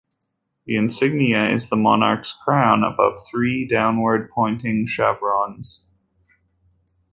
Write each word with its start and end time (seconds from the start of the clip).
The 0.65 0.77
insignia 0.77 1.47
is 1.49 1.69
the 1.69 1.75
monarch's 1.75 2.33
crown 2.33 2.83
above 2.83 3.19
three 3.29 3.67
downward 3.67 4.31
pointing 4.31 4.87
chevrons. 4.87 5.85